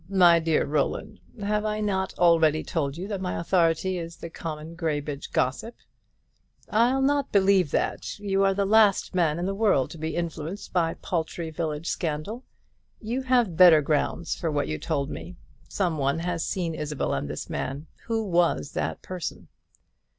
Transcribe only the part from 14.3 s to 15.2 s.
for what you told